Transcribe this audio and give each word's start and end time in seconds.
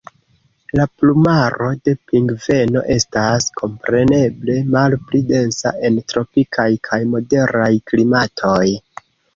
La 0.77 0.85
plumaro 1.01 1.67
de 1.89 1.93
pingveno 2.13 2.83
estas, 2.97 3.47
kompreneble, 3.61 4.57
malpli 4.77 5.23
densa 5.35 5.77
en 5.91 6.05
tropikaj 6.15 6.71
kaj 6.91 7.03
moderaj 7.15 7.73
klimatoj. 7.93 8.63